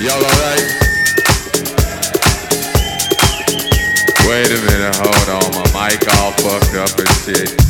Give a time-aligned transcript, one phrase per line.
[0.00, 0.64] Y'all alright?
[4.26, 7.69] Wait a minute, hold on, my mic all fucked up and shit.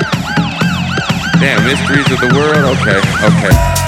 [1.41, 2.77] Damn, mysteries of the world.
[2.77, 3.80] Okay, okay.